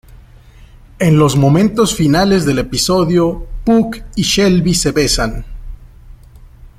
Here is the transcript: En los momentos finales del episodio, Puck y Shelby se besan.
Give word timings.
En 0.97 1.19
los 1.19 1.35
momentos 1.35 1.93
finales 1.93 2.43
del 2.43 2.57
episodio, 2.57 3.45
Puck 3.63 4.01
y 4.15 4.23
Shelby 4.23 4.73
se 4.73 4.91
besan. 4.93 5.45